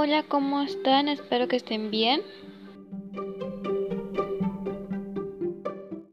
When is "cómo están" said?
0.22-1.08